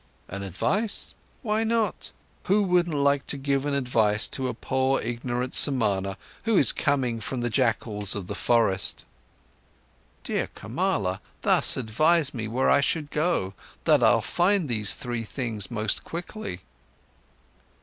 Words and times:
"An 0.27 0.41
advice? 0.41 1.13
Why 1.43 1.63
not? 1.63 2.11
Who 2.45 2.63
wouldn't 2.63 2.95
like 2.95 3.27
to 3.27 3.37
give 3.37 3.67
an 3.67 3.75
advice 3.75 4.27
to 4.29 4.47
a 4.47 4.53
poor, 4.55 4.99
ignorant 4.99 5.53
Samana, 5.53 6.17
who 6.45 6.57
is 6.57 6.71
coming 6.71 7.19
from 7.19 7.41
the 7.41 7.51
jackals 7.51 8.15
of 8.15 8.25
the 8.25 8.33
forest?" 8.33 9.05
"Dear 10.23 10.47
Kamala, 10.55 11.21
thus 11.43 11.77
advise 11.77 12.33
me 12.33 12.47
where 12.47 12.67
I 12.67 12.81
should 12.81 13.11
go 13.11 13.51
to, 13.51 13.53
that 13.83 14.01
I'll 14.03 14.21
find 14.23 14.67
these 14.67 14.95
three 14.95 15.23
things 15.23 15.69
most 15.69 16.03
quickly?" 16.03 16.61